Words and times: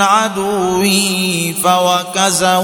عدوه 0.00 1.54
فوكزه 1.64 2.62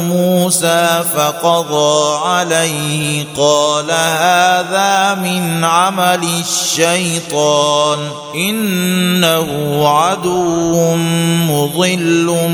موسى 0.00 1.04
فقضى 1.14 2.18
عليه. 2.28 3.24
قال 3.36 3.90
هذا 3.90 5.14
من 5.14 5.64
عمل 5.64 6.24
الشيطان 6.40 7.98
إنه 8.34 9.88
عدو 9.88 10.94
مضل 11.48 12.50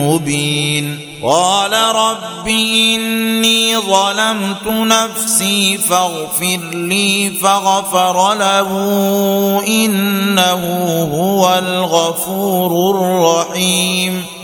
مبين. 0.00 1.07
قال 1.22 1.72
رب 1.72 2.48
إني 2.48 3.76
ظلمت 3.76 4.66
نفسي 4.66 5.78
فاغفر 5.78 6.60
لي 6.72 7.30
فغفر 7.42 8.34
له 8.34 8.70
إنه 9.66 10.62
هو 11.14 11.58
الغفور 11.58 12.90
الرحيم 12.90 14.24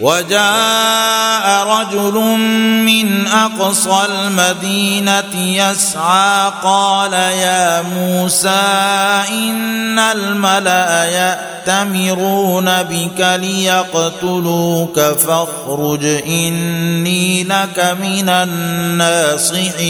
وجاء 0.00 1.66
رجل 1.66 2.14
من 2.84 3.26
أقصى 3.26 4.06
المدينة 4.08 5.34
يسعى 5.36 6.52
قال 6.62 7.12
يا 7.12 7.82
موسى 7.82 8.62
إن 9.28 9.98
الملأ 9.98 11.04
يأتمرون 11.04 12.82
بك 12.82 13.38
ليقتلوك 13.40 15.00
فاخرج 15.00 16.04
إني 16.04 17.44
لك 17.44 17.96
من 18.00 18.28
الناصحين. 18.28 19.88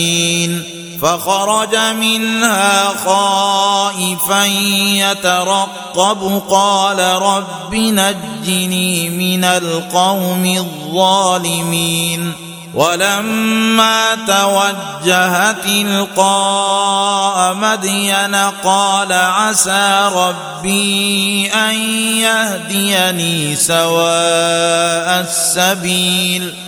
فخرج 1.03 1.77
منها 1.77 2.89
خائفا 3.05 4.45
يترقب 4.45 6.43
قال 6.50 6.99
رب 7.23 7.75
نجني 7.75 9.09
من 9.09 9.45
القوم 9.45 10.45
الظالمين 10.45 12.33
ولما 12.75 14.15
توجه 14.27 15.53
تلقاء 15.53 17.55
مدين 17.55 18.35
قال 18.65 19.12
عسى 19.12 20.11
ربي 20.15 21.51
أن 21.55 21.75
يهديني 22.19 23.56
سواء 23.56 25.21
السبيل 25.21 26.68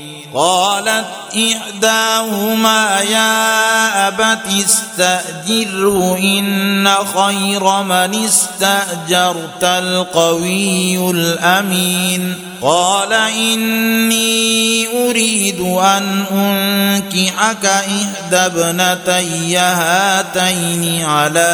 قالت 0.33 1.05
إحداهما 1.35 2.99
يا 3.01 4.07
أبت 4.07 4.47
استأجره 4.59 6.17
إن 6.17 6.89
خير 7.15 7.83
من 7.83 8.25
استأجرت 8.25 9.63
القوي 9.63 11.11
الأمين. 11.11 12.51
قال 12.61 13.13
إني 13.13 14.87
أريد 15.09 15.59
أن 15.59 16.25
أنكحك 16.31 17.65
إحدى 17.65 18.35
ابنتي 18.35 19.57
هاتين 19.57 21.05
على 21.05 21.51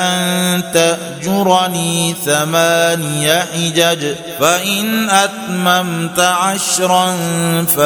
أن 0.00 0.62
تأجرني 0.74 2.14
ثماني 2.24 3.32
حجج 3.32 4.14
فإن 4.40 5.10
أتممت 5.10 6.20
عشرا 6.20 7.16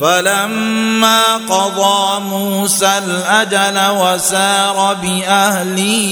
فلما 0.00 1.22
قضى 1.36 2.20
موسى 2.20 2.98
الأجل 2.98 3.90
وسار 3.90 4.94
بأهله 5.02 6.10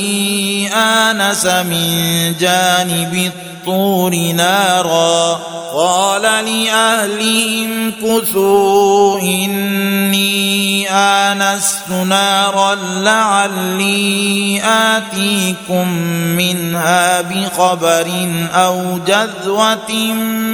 آنس 0.74 1.46
من 1.46 2.34
جانب 2.40 3.32
الطور 3.62 4.14
نارا 4.14 5.40
قال 5.74 6.22
لاهلهم 6.22 7.92
كثوا 8.02 9.20
إني 9.20 10.90
آنست 10.90 11.90
نارا 11.90 12.74
لعلي 12.74 14.62
آتيكم 14.64 15.88
منها 16.36 17.20
بخبر 17.20 18.06
أو 18.54 18.98
جذوة 19.06 19.92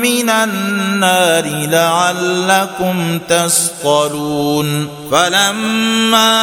من 0.03 0.31
النار 0.31 1.45
لعلكم 1.47 3.19
تصطلون 3.29 4.89
فلما 5.13 6.39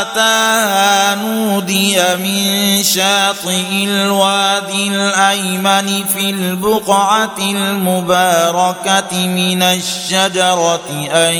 أتاها 0.00 1.14
نودي 1.14 1.98
من 2.16 2.82
شاطئ 2.82 3.84
الوادي 3.84 4.88
الأيمن 4.88 5.79
الرحمن 5.80 6.04
في 6.04 6.30
البقعة 6.30 7.38
المباركة 7.40 9.26
من 9.26 9.62
الشجرة 9.62 11.08
أن 11.12 11.34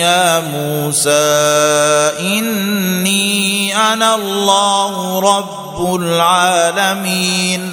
يا 0.00 0.40
موسى 0.40 1.10
إني 2.20 3.76
أنا 3.76 4.14
الله 4.14 5.20
رب 5.20 5.94
العالمين 6.00 7.72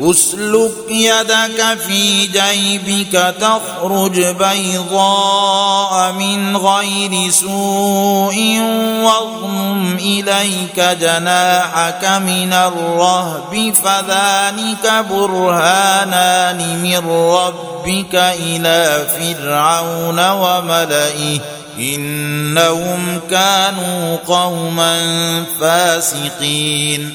اسلك 0.00 0.90
يدك 0.90 1.78
في 1.86 2.26
جيبك 2.26 3.34
تخرج 3.40 4.20
بيضاء 4.20 6.12
من 6.12 6.56
غير 6.56 7.30
سوء 7.30 8.60
واضمم 9.02 9.96
إليك 9.96 10.80
جناحك 10.80 12.04
من 12.04 12.52
الرهب 12.52 13.74
فذلك 13.84 15.04
برهانان 15.10 16.82
من 16.82 17.10
ربك 17.10 18.14
إلى 18.14 19.06
فرعون 19.18 20.30
وملئه 20.30 21.40
إنهم 21.78 23.20
كانوا 23.30 24.16
قوما 24.16 24.98
فاسقين 25.60 27.14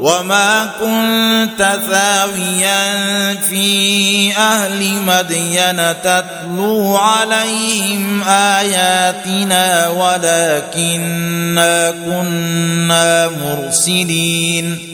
وما 0.00 0.70
كنت 0.80 1.78
ثاويا 1.90 3.34
في 3.34 4.36
أهل 4.36 4.92
مدين 5.06 5.94
تتلو 6.02 6.96
عليهم 6.96 8.22
آياتنا 8.22 9.88
ولكنا 9.88 11.90
كنا 11.90 13.28
مرسلين. 13.28 14.93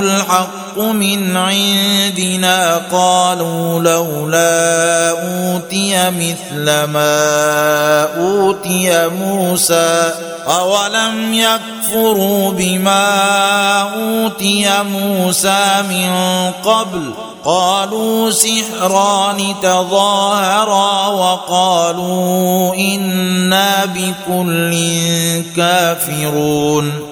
الحق 0.00 0.78
من 0.78 1.36
عندنا 1.36 2.76
قالوا 2.92 3.80
لولا 3.80 5.10
أوتي 5.10 6.10
مثل 6.10 6.64
ما 6.64 8.08
أوتي 8.16 9.08
موسى 9.08 10.12
أولم 10.46 11.34
يكفروا 11.34 12.52
بما 12.52 13.10
أوتي 13.94 14.82
موسى 14.82 15.82
من 15.90 16.12
قبل 16.64 17.10
قالوا 17.44 18.30
سحران 18.30 19.54
تظاهرا 19.62 21.06
وقالوا 21.06 22.74
إنا 22.74 23.84
بكل 23.84 24.72
كافرون 25.56 27.11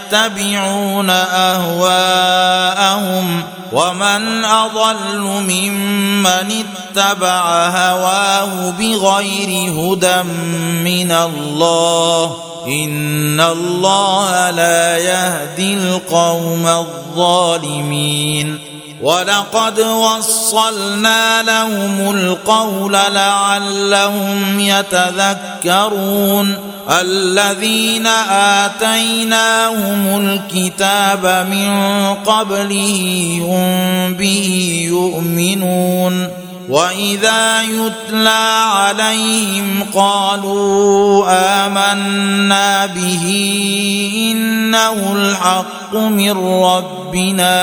أهواءهم 1.09 3.43
ومن 3.71 4.45
أضل 4.45 5.19
ممن 5.19 6.65
اتبع 6.95 7.67
هواه 7.69 8.69
بغير 8.69 9.71
هدى 9.71 10.23
من 10.83 11.11
الله 11.11 12.37
إن 12.67 13.41
الله 13.41 14.49
لا 14.49 14.97
يهدي 14.97 15.73
القوم 15.73 16.67
الظالمين 16.67 18.70
ولقد 19.01 19.79
وصلنا 19.79 21.41
لهم 21.43 22.15
القول 22.17 22.93
لعلهم 22.93 24.59
يتذكرون. 24.59 26.57
الذين 26.89 28.07
آتيناهم 28.67 30.19
الكتاب 30.19 31.47
من 31.51 31.69
قبله 32.13 33.39
هم 33.41 34.13
به 34.13 34.79
يؤمنون. 34.89 36.27
واذا 36.71 37.61
يتلى 37.61 38.63
عليهم 38.65 39.83
قالوا 39.93 41.25
امنا 41.67 42.85
به 42.85 43.25
انه 44.31 45.13
الحق 45.13 45.95
من 45.95 46.31
ربنا 46.63 47.53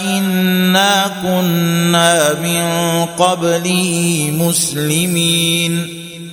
انا 0.00 1.10
كنا 1.22 2.34
من 2.42 2.64
قبله 3.18 4.30
مسلمين 4.38 6.03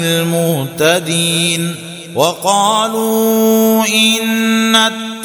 بالمهتدين 0.00 1.74
وقالوا 2.14 3.84
إن 3.86 4.76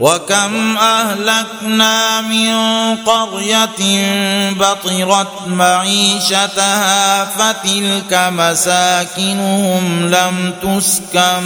وكم 0.00 0.76
أهلكنا 0.76 2.20
من 2.20 2.52
قرية 2.96 4.02
بطرت 4.52 5.46
معيشتها 5.46 7.24
فتلك 7.24 8.20
مساكنهم 8.32 10.06
لم 10.06 10.54
تسكن 10.62 11.42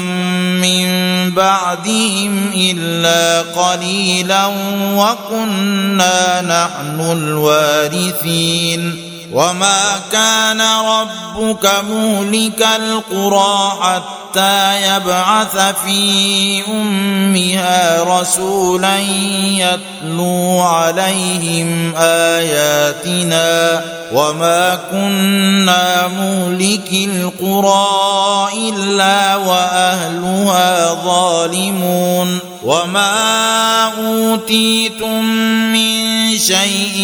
من 0.61 0.87
بعدهم 1.31 2.51
إلا 2.55 3.43
قليلا 3.43 4.47
وكنا 4.95 6.41
نحن 6.43 7.01
الوارثين 7.01 9.03
وما 9.33 10.01
كان 10.13 10.61
ربك 10.61 11.71
مهلك 11.91 12.67
القرى 12.77 13.73
حتى 13.83 14.26
يبعث 14.37 15.57
في 15.85 16.63
أمها 16.69 18.03
رسولا 18.03 18.99
يتلو 18.99 20.61
عليهم 20.61 21.95
آياتنا 21.97 23.85
وما 24.13 24.79
كنا 24.91 26.09
مهلك 26.09 26.93
القرى 26.93 28.49
إلا 28.69 29.37
وأهلها 29.37 30.95
ظالمون 31.05 32.39
وما 32.65 33.93
أوتيتم 33.99 35.25
من 35.73 36.39
شيء 36.39 36.97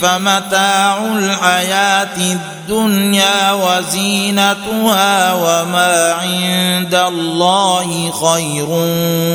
فمتاع 0.00 0.98
الحياة 0.98 2.16
الدنيا 2.16 3.52
وزينتها 3.52 5.32
وما 5.32 6.12
عند 6.12 6.55
الله 6.94 8.10
خير 8.10 8.68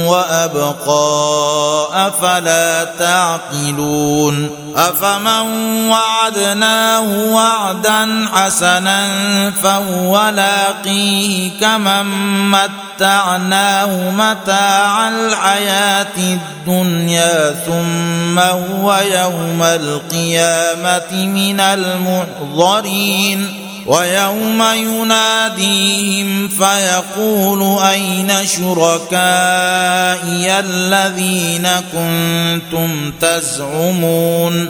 وأبقى. 0.10 1.88
أفلا 2.08 2.84
تعقلون؟ 2.84 4.50
أفمن 4.76 5.90
وعدناه 5.90 7.34
وعدا 7.34 8.30
حسنا 8.34 9.08
فهو 9.52 10.32
لاقيه 10.36 11.60
كمن 11.60 12.06
متعناه 12.52 14.12
متاع 14.12 15.10
الحياة 15.10 16.18
الدنيا 16.18 17.56
ثم 17.66 18.40
هو 18.40 19.00
يوم 19.14 19.64
القيامة 19.64 21.12
من 21.12 21.60
المحضرين. 21.60 23.71
ويوم 23.86 24.64
يناديهم 24.74 26.48
فيقول 26.48 27.80
أين 27.82 28.32
شركائي 28.46 30.20
الذين 30.60 31.68
كنتم 31.94 33.12
تزعمون 33.22 34.70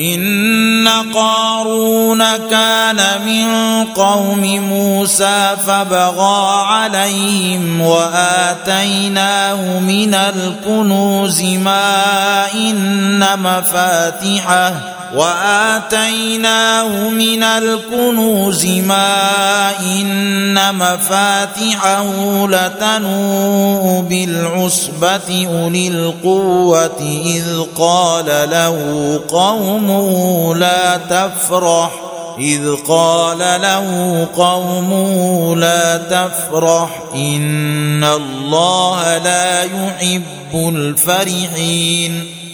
إن 0.00 0.88
قارون 1.14 2.22
كان 2.50 3.00
من 3.26 3.48
قوم 3.84 4.60
موسى 4.60 5.56
فبغى 5.66 6.62
عليهم 6.66 7.80
وآتيناه 7.80 9.80
من 9.80 10.14
الكنوز 10.14 11.42
ما 11.42 12.52
إن 12.54 13.24
مفاتحه 13.38 14.98
وآتيناه 15.14 17.08
من 17.08 17.42
الكنوز 17.42 18.66
ما 18.66 19.70
إن 19.80 20.74
مفاتحه 20.74 22.06
لتنوء 22.48 24.04
بالعصبة 24.08 25.48
أولي 25.52 25.88
القوة 25.88 27.22
إذ 27.26 27.44
قال 27.78 28.26
له 28.26 29.20
قومه 29.88 30.54
لا 30.54 30.96
تفرح 30.96 31.90
إذ 32.38 32.74
قال 32.88 33.38
له 33.38 34.28
قومه 34.36 35.56
لا 35.56 35.96
تفرح 35.96 37.02
إن 37.14 38.04
الله 38.04 39.18
لا 39.18 39.62
يحب 39.62 40.54
الفرحين 40.54 42.37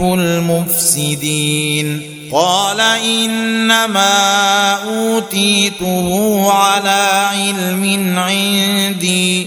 المفسدين. 0.00 2.02
قال 2.32 2.80
إنما 2.80 4.72
أوتيته 4.72 6.52
على 6.52 7.30
علم 7.32 8.18
عندي. 8.18 9.46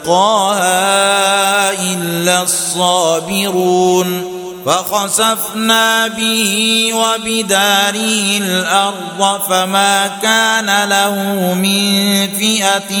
يلقاها 0.00 1.72
إلا 1.92 2.42
الصابرون 2.42 4.39
فخسفنا 4.66 6.08
به 6.08 6.90
وبداره 6.94 8.38
الأرض 8.38 9.40
فما 9.48 10.10
كان 10.22 10.88
له 10.88 11.14
من 11.54 12.28
فئة 12.38 12.92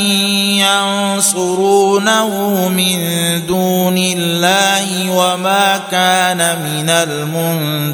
ينصرونه 0.64 2.28
من 2.68 2.96
دون 3.46 3.98
الله 3.98 5.10
وما 5.10 5.80
كان 5.90 6.38
من 6.38 6.90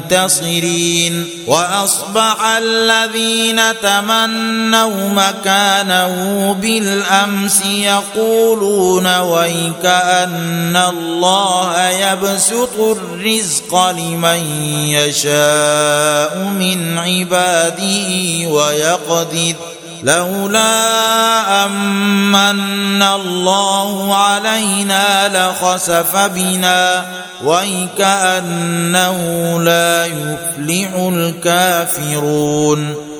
المنتصرين 0.07 1.27
وأصبح 1.47 2.37
الذين 2.57 3.61
تمنوا 3.81 5.09
مكانه 5.09 6.55
بالأمس 6.61 7.65
يقولون 7.65 9.19
ويكأن 9.19 10.75
الله 10.75 11.89
يبسط 11.89 12.79
الرزق 12.79 13.56
الرزق 13.57 13.89
لمن 13.89 14.39
يشاء 14.87 16.37
من 16.37 16.97
عباده 16.97 18.47
ويقدر. 18.49 19.55
لولا 20.03 21.65
أمن 21.65 23.03
الله 23.03 24.15
علينا 24.15 25.27
لخسف 25.27 26.15
بنا 26.15 27.05
ويكأنه 27.43 29.19
لا 29.61 30.05
يفلح 30.05 30.89
الكافرون. 30.95 33.06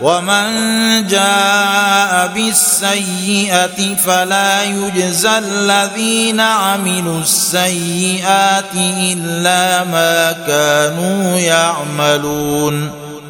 ومن 0.00 1.06
جاء 1.06 2.30
بالسيئة 2.34 3.96
فلا 4.06 4.62
يجزى 4.64 5.38
الذين 5.38 6.40
عملوا 6.40 7.20
السيئات 7.20 8.74
إلا 8.74 9.84
ما 9.84 10.32
كانوا 10.32 11.38
يعملون. 11.38 13.05